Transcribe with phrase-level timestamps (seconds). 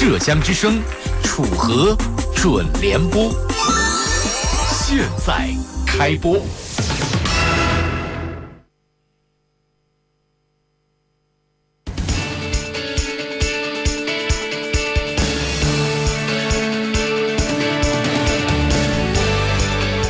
[0.00, 0.80] 浙江之声，
[1.24, 1.98] 楚河
[2.32, 3.32] 准联播，
[4.70, 5.48] 现在
[5.84, 6.40] 开播。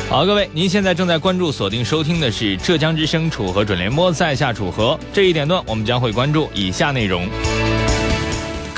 [0.07, 4.99] 好，各位，您现在正在关注、锁定收听的是浙江之声楚河准联播，在下楚河。
[5.11, 7.27] 这一点段，我们将会关注以下内容：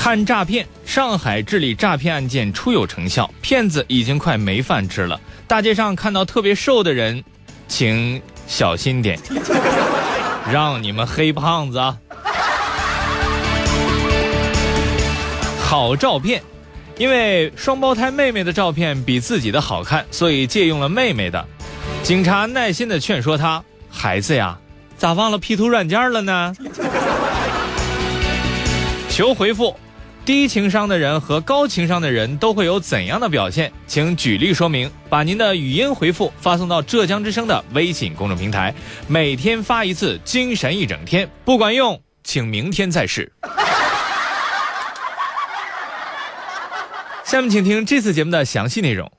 [0.04, 5.22] 看诈骗，上海治理诈骗案件初有成效，骗子已经快没饭吃了。
[5.46, 7.24] 大街上看到特别瘦的人，
[7.68, 9.20] 请小心点，
[10.52, 11.96] 让你们黑胖子啊！
[15.64, 16.42] 好照片。
[16.98, 21.46] 因为双胞胎妹妹的照片比自己的好看，所以借用了妹妹的。
[22.02, 24.58] 警察耐心的劝说他：“孩子呀，
[24.98, 26.56] 咋忘了 P 图软件了呢？”
[29.12, 29.78] 求回复：
[30.24, 33.72] 低情商的人和高情商的人都会有怎样的表现？
[33.88, 34.90] 请举例说明。
[35.10, 38.74] 把您的语音回复发送到浙江之声的微信公众平台，
[39.08, 41.30] 每天发一次，精神一整天。
[41.44, 43.30] 不管用，请明天再试。
[47.26, 49.12] 下面请听这次节目的详细内容。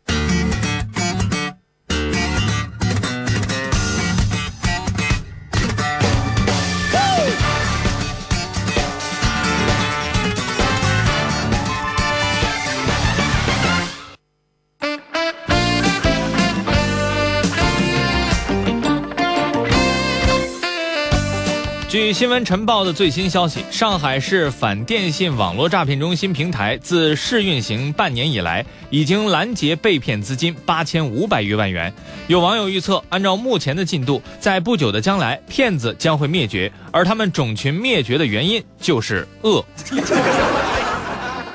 [22.12, 31.92] 新闻晨报的最新消息，上海市反电信网络诈骗中心平台自试运行半年以来，已经拦截被骗资金八千五百余万元。
[32.26, 39.64] 有网友预测，按照目前的进度，在不久的将来，骗子将会灭绝，而他们种群灭绝的原因就是饿。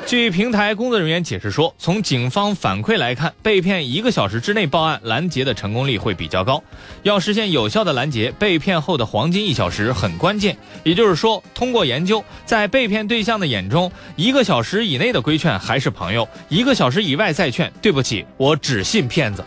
[0.08, 6.64] 据平台工作人员解释说，从警方反馈来看，被骗一个小时之内报案拦截的成功率会比较高。
[7.04, 10.58] 要实现有效的拦截，被骗后的黄金一小时很关键。
[10.86, 19.44] 也就是说，通过研究，在被骗对象的眼中，一个小时以内的规劝还是朋友，一个小时以外再劝，对不起，我只信骗子。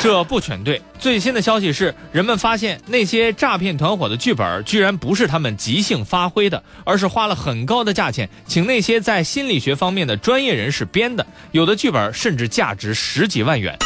[0.00, 0.80] 这不全对。
[0.98, 13.76] 最新的消息是，人们发现那些诈骗团伙的剧本居然不是他们即兴发挥的，而是花了很高的价钱请那些在心理学方面的专业人士编的，有的剧本甚至价值十几万元。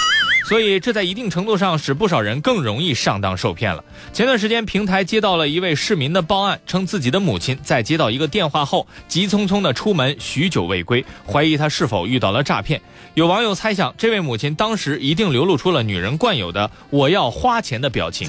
[0.49, 3.83] 所以，这在一定程度上使不少人更容易上当受骗了。
[4.13, 12.83] 前段时间，平台接到了一位市民的报案，称自己的母亲在接到一个电话后，急匆匆地出门，许久未归，怀疑他是否遇到了诈骗。
[13.15, 18.27] 有网友猜想，这位母亲当时一定流露出了女人惯有的“我要花钱”的表情。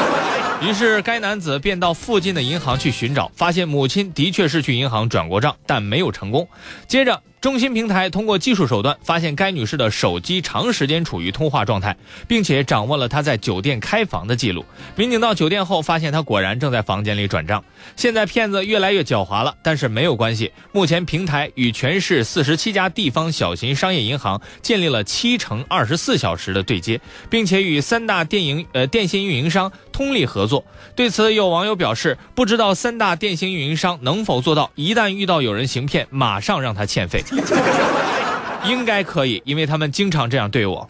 [0.64, 6.48] 于是，该男子便到附近的银行去寻找，发现母亲的确是去银行转过账，但没有成功。
[6.88, 11.94] 接着，中心平台通过技术手段发现该女士的手机长时间处于通话状态，
[12.26, 14.64] 并且掌握了她在酒店开房的记录。
[14.96, 17.62] 民警到酒店后发现她果然正在房间里转账。
[17.96, 20.50] 现在骗子越来越狡猾了，但是没有关系。
[20.72, 30.64] 目前平台与全市四十七家地方小型商业银行建立了七乘二十四小时的对接，并且与三大电营呃电信运营商通力合作。
[30.96, 37.22] 对此，有网友表示，不知道三大电信运营商能否做到，一旦遇到有人行骗，马上让他欠费。
[38.64, 40.88] 应该可以，因为他们经常这样对我。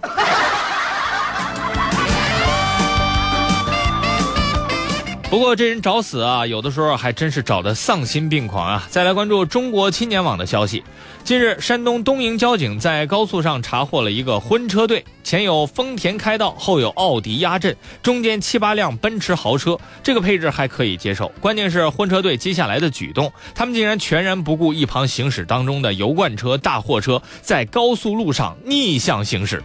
[5.31, 8.87] 不过这人找死啊，有的时候还真是找的丧心病狂啊！
[8.89, 10.85] 再来关注中国青年网的消息。
[11.25, 21.33] 近日，山东东营交警在高速上查获了一个婚车队，前有丰田开道，后有奥迪压阵，中间七八辆奔驰豪车，这个配置还可以接受。
[21.41, 29.61] 关键是婚车队接下来的举动，他们竟然全然不顾一旁行驶当中的油罐车、大货车，在高速路上逆向行驶。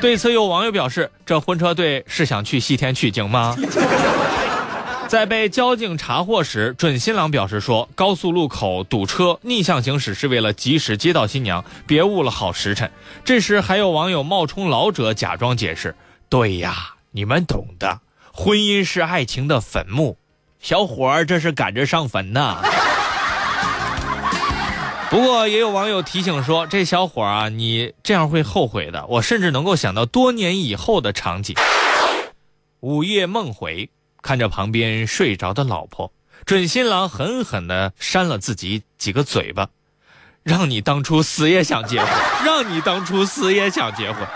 [0.00, 3.56] 对此，有网友表示：“这婚车队是想去西天取经吗？”
[5.12, 12.90] 在被交警查获时，准新郎表示说：“高速路口堵车，逆向行驶是为了及时接到新娘，别误了好时辰。”
[13.22, 15.94] 这时，还有网友冒充老者，假装解释
[16.30, 18.00] ：“对呀，你们懂的，
[18.32, 20.16] 婚姻是爱情的坟墓，
[20.58, 22.56] 小伙儿这是赶着上坟呢。”
[25.10, 29.04] 不过也有网友提醒说，这小伙啊，你这样会后悔的。
[29.08, 31.54] 我甚至能够想到多年以后的场景：
[32.80, 33.90] 午夜梦回，
[34.22, 36.12] 看着旁边睡着的老婆，
[36.46, 39.68] 准新郎狠狠地扇了自己几个嘴巴，
[40.42, 42.08] 让你当初死也想结婚，
[42.46, 44.26] 让你当初死也想结婚。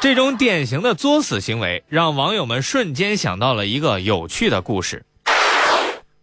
[0.00, 5.06] 这种典型的作死行为，让网友们瞬间想到了一个有趣的故事。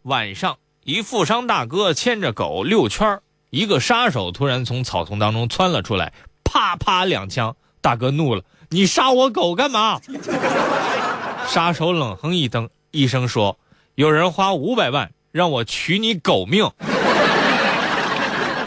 [0.04, 0.58] 晚上。
[0.86, 6.12] 一富商大哥牵着狗遛圈一个杀手突然从草丛当中窜了出来，
[6.44, 10.02] 啪啪两枪，大哥怒了：“你杀我狗干嘛？”
[11.48, 13.58] 杀手冷哼一声，一声说
[13.96, 16.70] ：“有人花五百万让我取你狗命。”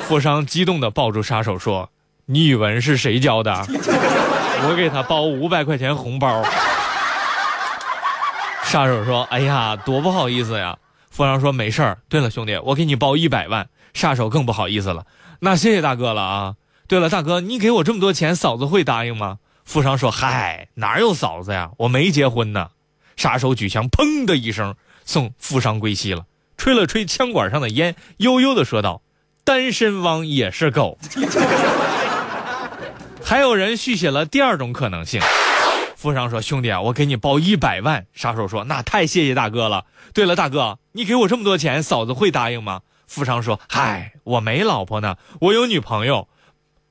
[0.06, 1.90] 富商激动地抱住杀手说
[2.26, 3.66] ：“你语文是谁教的？
[4.68, 6.44] 我给他包五百块钱红包。
[8.64, 10.78] ”杀手说：“哎呀，多不好意思呀。”
[11.10, 11.98] 富商说：“没事儿。
[12.08, 15.06] 对了，兄弟，我给你包一百万。”杀手更不好意思了
[15.40, 16.54] ：“那谢谢大哥了啊。”
[16.86, 19.38] 对了，大哥，你给我这么多钱，嫂子会答应吗？
[19.66, 21.72] 富商说：“嗨，哪有嫂子呀？
[21.78, 22.70] 我没结婚呢。”
[23.16, 26.24] 杀手举枪，砰的一声送富商归西了，
[26.56, 29.02] 吹了吹枪管上的烟，悠悠的说道
[29.42, 30.98] ：“单身汪也是狗。
[33.24, 35.20] ”还有人续写了第二种可能性。
[35.96, 42.82] 富商说：“兄弟啊，我给你包一百万。”杀手说：“那太谢谢大哥了。”对了，大哥，你给我这么多钱，嫂子会答应吗？
[43.08, 46.28] 富商说：“嗨，我没老婆呢，我有女朋友。”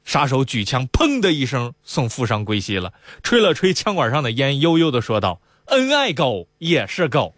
[0.06, 2.94] 杀手举枪，砰的一声送富商归西了，
[3.24, 7.36] 吹了吹枪管上的烟，悠悠的说道：“恩爱狗也是狗。”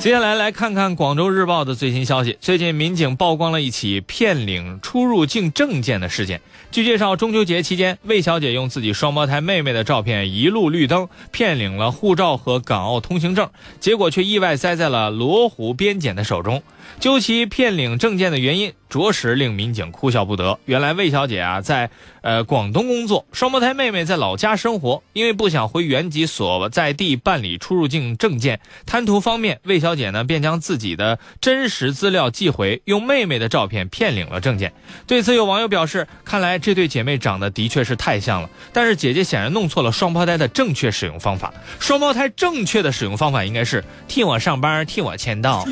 [0.00, 2.38] 接下来来看看广州日报的最新消息。
[2.40, 6.40] 最近，民警曝光了一起骗领出入境证件的事件。
[6.70, 16.62] 据介绍，中秋节期间，魏小姐用自己双胞胎妹妹的照片一路绿灯，骗领了护照和港澳通行证，结果却意外栽在了罗湖边检的手中。
[16.98, 20.58] 究其骗领证件的原因，着实令民警哭笑不得。
[20.64, 21.90] 原来魏小姐啊，在
[22.22, 34.72] 呃广东工作，双胞胎妹妹在老家生活，因为不想回原籍所在地办理出入境证件，贪图方便，魏小姐呢便将自己的真实资料寄回，用妹妹的照片骗领了证件。
[35.06, 41.54] 对此，有网友表示，看来这对姐妹长得的确是太像了，但是姐姐显然弄错了双胞胎的正确使用方法。
[41.78, 45.64] 双胞胎正确的使用方法应该是替我上班，替我签到。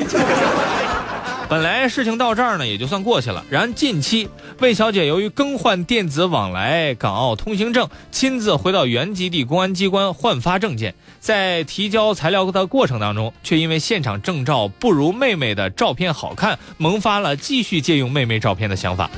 [1.49, 3.43] 本来事情到这儿呢，也就算过去了。
[3.49, 4.29] 然近期，
[4.59, 19.09] 魏小姐由于更换电子往来港澳通行证，亲自回到原籍地公安机关换发证件，在提交材料的过程当中，却因为现场证照不如妹妹的照片好看，萌发了继续借用妹妹照片的想法。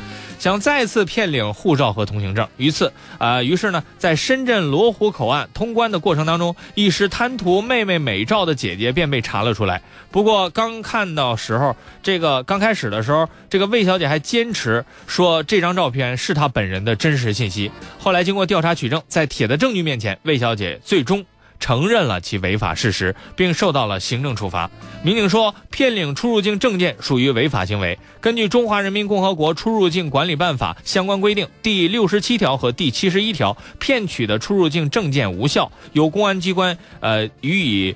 [0.42, 9.84] 想再次骗领护照和通行证，于是啊，于是呢，在深圳罗湖口岸通关的过程当中，一时贪图妹妹美照的姐姐便被查了出来。
[10.10, 17.72] 不过刚看到时候，这个刚开始的时候，这个魏小姐还坚持说这张照片是她本人的真实信息。
[18.00, 21.24] 后来经过调查取证，在铁的证据面前，魏小姐最终。
[21.62, 24.70] 承认了其违法事实，并受到了行政处罚。
[25.02, 27.98] 民警说，骗领出入境证件属于违法行为。
[28.20, 37.96] 根据《中华人民共和国出入境管理办法》相关规定第六十七条和第七十一条，骗取的出入境证件无效，由公安机关呃予以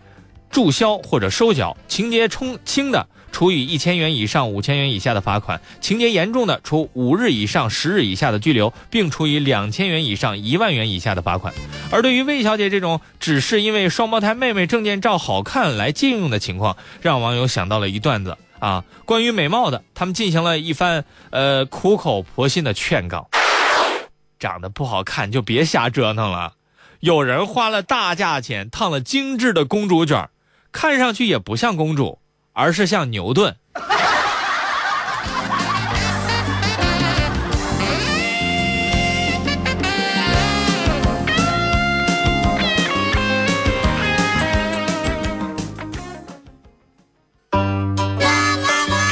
[0.49, 1.75] 注销或者收缴。
[1.89, 3.05] 情节冲轻的。
[3.35, 11.53] 处以一千元以上五千元以下的罚款，情节严重的，处五日以上十日以下的拘留，并处以两千元以上一万元以下的罚款。
[11.91, 23.29] 而对于魏小姐这种只是因为双胞胎妹妹证件照好看来借用的情况，让网友想到了一段子啊，关于美貌的，他们进行了一番呃苦口婆心的劝告：
[24.39, 26.53] 长得不好看就别瞎折腾了。
[27.01, 30.29] 有人花了大价钱烫了精致的公主卷，
[30.71, 32.19] 看上去也不像公主。
[32.55, 33.53] 而是像牛顿。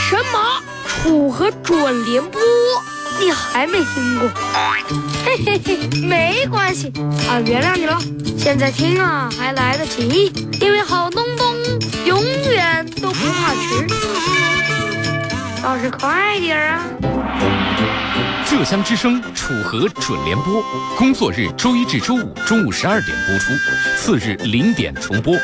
[0.09, 0.61] 什么？
[0.87, 2.41] 楚河准联播？
[3.19, 4.29] 你还没听过？
[5.25, 6.87] 嘿嘿嘿，没关系，
[7.27, 7.99] 啊，原谅你了。
[8.37, 10.31] 现在听啊，还来得及，
[10.61, 11.55] 因为好东东
[12.05, 12.72] 永远
[13.13, 13.87] 不怕迟。
[15.61, 16.83] 倒是快点儿啊！
[18.45, 20.61] 浙江之声楚河准联播，
[20.97, 23.53] 工作日周一至周五中午十二点播出，
[23.97, 25.35] 次日零点重播。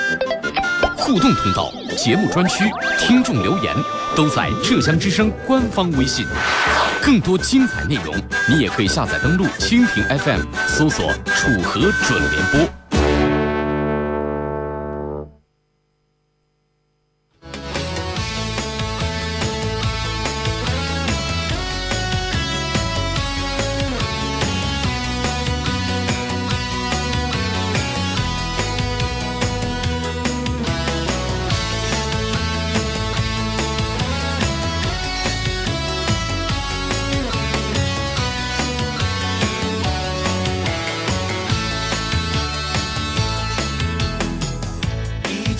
[0.97, 3.73] 互动通道、节目专区、听众留言
[4.15, 6.27] 都在浙江之声官方微信。
[7.01, 8.13] 更多精彩内容，
[8.47, 12.69] 你也可以下载登录蜻蜓 FM，搜索“楚河准联播”。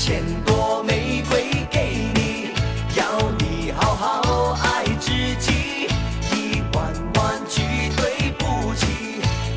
[0.09, 2.49] 千朵玫瑰给你，
[2.97, 5.85] 要你好好爱自己。
[6.33, 7.61] 一万万句
[7.95, 8.87] 对不起，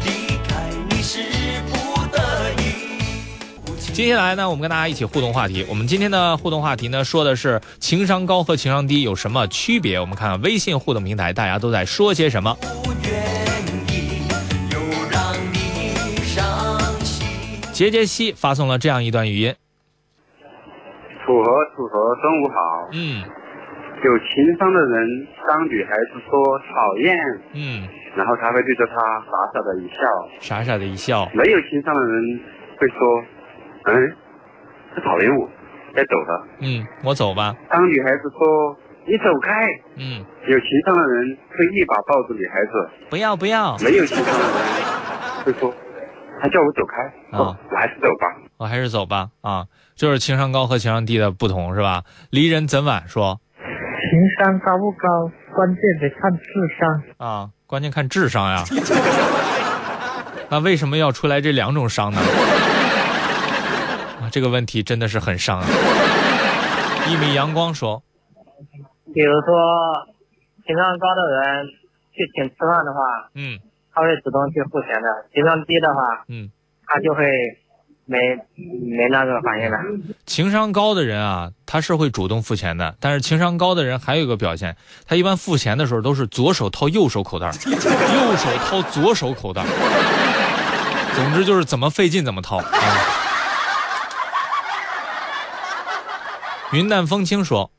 [0.05, 1.21] 离开你是
[1.71, 3.95] 不得已。
[3.95, 5.65] 接下来呢，我们跟大家一起互动话题。
[5.71, 9.99] 我们今天的互动话题呢，说的是情商高和情商低有什么区别？
[9.99, 12.55] 我们看看微信互动平台，大家都在说些什么。
[12.61, 13.15] 不愿
[13.89, 14.21] 意
[14.71, 14.79] 又
[15.11, 17.27] 让你伤心。
[17.73, 19.55] 杰杰西发送了这样一段语音。
[21.25, 22.89] 楚河，楚河，中午好。
[22.93, 23.23] 嗯
[24.03, 27.17] 有情商的人，当女孩子说讨厌，
[27.55, 27.87] 嗯，
[28.17, 29.95] 然后他会对着她傻傻的一笑；
[30.41, 31.31] 傻傻的一笑。
[31.33, 32.41] 没有情商的人
[32.79, 33.23] 会说，
[33.85, 34.13] 嗯，
[34.97, 35.49] 他讨厌我，
[35.95, 36.47] 该走了。
[36.63, 37.55] 嗯，我走吧。
[37.69, 38.77] 当女孩子说
[39.07, 39.53] 你走开，
[39.97, 42.73] 嗯，有情商的人会一把抱住女孩子；
[43.09, 45.73] 不要不要，没有情商的人会说，
[46.43, 48.27] 他叫我走开，啊哦，我还是走吧。
[48.57, 49.31] 我还是走吧。
[49.43, 52.03] 啊，就是情商高和情商低的不同，是吧？
[52.31, 56.45] 离人怎晚说情商高不高，关键得看智
[56.81, 57.03] 商。
[57.19, 58.65] 啊，关键看智商呀。
[60.51, 62.19] 那为什么要出来这两种伤呢？
[64.21, 65.67] 啊，这个问题真的是很伤啊。
[67.09, 68.03] 一米阳光说，
[69.15, 70.09] 比如说，
[70.67, 71.67] 情商高的人
[72.13, 73.61] 去请吃饭的话，嗯
[73.95, 76.51] 他会主动去付钱的；情商低的话，嗯，
[76.87, 77.25] 他就会
[78.05, 78.19] 没
[78.57, 79.79] 没那个反应的。
[80.27, 89.65] 情商高的人啊，他是会主动付钱的，但是情商高的人还有一个表现，他一般付钱的时候都是左手掏右手口袋， 右手掏左手口袋。
[91.15, 92.65] 总之就是怎么费劲怎么掏啊。
[96.73, 97.71] 云淡风轻说，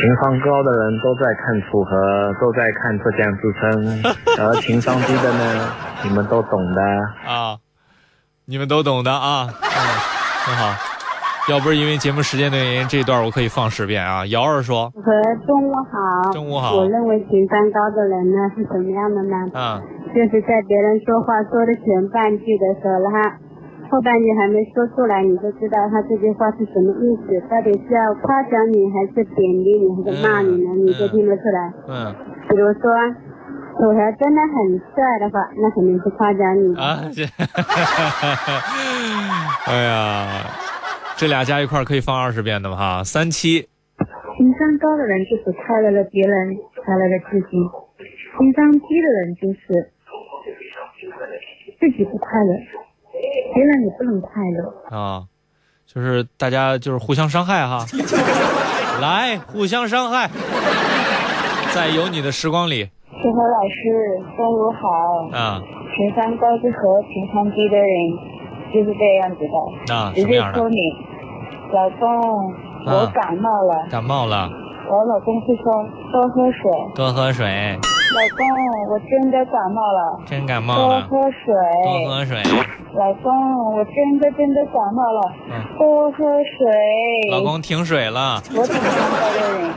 [0.00, 4.02] 情商高的人都在看楚河，都在看浙江之声，
[4.40, 5.68] 而情商低的呢，
[6.04, 6.82] 你们都懂的。
[7.26, 7.58] 啊，
[8.46, 9.76] 你们都懂的啊，嗯，
[10.46, 10.72] 很好。
[11.50, 14.24] 要不是因为节目时间的原因，这一段我可以放十遍啊。
[14.26, 15.02] 瑶儿说，和
[15.46, 19.36] 中午好，中午好我认为情商高的人呢是什么样的呢？
[19.52, 19.82] 嗯
[20.12, 23.38] 就是在别人说话说的前半句的时候，他
[23.92, 30.72] 后半句还没说出来，你就知道他这句话是什么意思，到底是要夸奖你，还是贬低你，还是骂你呢？
[30.72, 31.70] 嗯你就听得出来。
[31.88, 32.14] 嗯
[32.48, 32.88] 比如说，
[33.76, 36.74] 土豪真的很帅的话，那肯定是夸奖你。
[36.74, 37.28] 啊，这，
[39.70, 40.48] 哎呀，
[41.18, 43.68] 这俩加一块儿可以放二十遍的嘛哈，三七
[44.38, 47.58] 情商高的人就是快乐了别人，快乐了自己；
[48.38, 49.90] 情商低的人就是
[51.78, 52.54] 自己不快乐，
[53.54, 54.96] 别人也不能快乐。
[54.96, 55.24] 啊，
[55.86, 57.84] 就是大家就是互相伤害哈，
[59.00, 60.28] 来互相伤害，
[61.74, 62.84] 在有你的时光里
[63.22, 65.38] 楚河老师，中午好。
[65.38, 65.60] 啊
[65.94, 67.92] 情商高的和情商低的人
[68.72, 69.40] 就是这样子
[69.86, 70.40] 的，啊直接？
[70.54, 70.78] 说你，
[71.70, 72.54] 老公，
[72.86, 73.86] 我啊感冒了。
[73.90, 74.48] 感冒了，
[74.90, 75.64] 我老公会说
[76.10, 76.70] 多喝水。
[76.94, 77.78] 多喝水，
[78.12, 78.44] 老公，
[78.92, 81.54] 我真的感冒了，真感冒了多，喝水。
[81.84, 82.36] 多喝水。
[82.94, 83.32] 老公，
[83.74, 87.30] 我真的真的感冒了，嗯多喝水。
[87.30, 89.70] 老，公停水了我情商高的人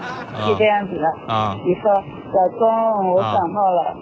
[0.46, 1.34] 是这样子的。
[1.34, 3.96] 啊你说，老公，我啊感冒了，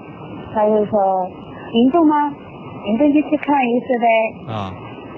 [0.56, 1.30] 他就说
[1.74, 2.16] 严重吗？
[2.86, 4.54] 严重就去看医生呗。
[4.54, 4.74] 啊！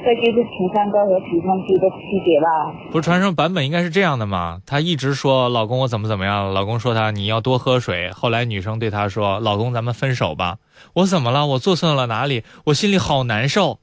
[0.05, 2.47] 这就是情商高和情商低的区别吧？
[2.91, 4.61] 不是传说版本应该是这样的吗？
[4.65, 8.11] 他一直说老公我怎么怎么样，老公说他你要多喝水。
[8.11, 10.57] 后来女生对他说老公咱们分手吧。
[10.93, 11.47] 我怎么了？
[11.47, 12.43] 我做错了哪里？
[12.65, 13.79] 我心里好难受。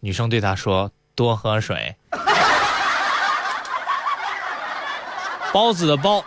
[0.00, 1.94] 女生对他说多喝水。
[5.54, 6.24] 包子的包，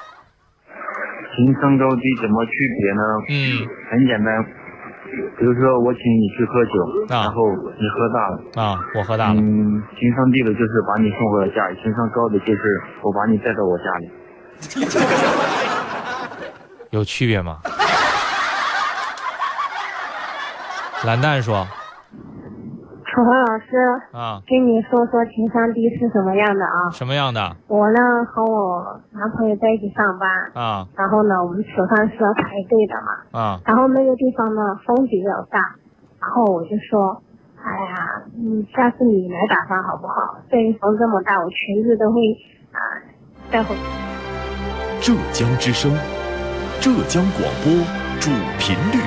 [1.35, 3.01] 情商高低怎么区别呢？
[3.27, 4.33] 嗯很简单，
[5.37, 6.71] 比如说我请你去喝酒，
[7.15, 7.41] 啊然后
[7.79, 9.39] 你喝大了，啊，我喝大了。
[9.39, 12.61] 嗯，情商低的就是把你送回了家里，情商高的就是
[13.01, 14.09] 我把你带到我家里。
[16.91, 17.59] 有区别吗？
[21.05, 21.67] 蓝蛋说
[23.17, 23.75] 楚河老师，
[24.13, 26.93] 啊，跟你说说情商低是什么样的啊？
[26.93, 27.97] 什么样的我呢
[28.29, 35.57] 和我男朋友在一起上班，啊然后呢我们吃饭是要排队的嘛，啊然后那个地方呢风比较大，
[36.21, 37.19] 然后我就说，
[37.57, 40.37] 哎呀，嗯，下次你来打饭好不好？
[40.51, 42.21] 这里风这么大，我裙子都会
[42.71, 42.77] 啊
[43.49, 43.75] 带回。
[45.01, 45.91] 浙江之声，
[46.79, 47.73] 浙江广播
[48.21, 49.01] 主频率